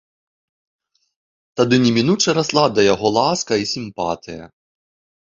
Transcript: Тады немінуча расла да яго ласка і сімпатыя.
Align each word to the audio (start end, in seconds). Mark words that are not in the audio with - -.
Тады 1.59 1.75
немінуча 1.85 2.29
расла 2.37 2.63
да 2.77 2.81
яго 2.93 3.07
ласка 3.17 3.53
і 3.65 3.69
сімпатыя. 3.73 4.43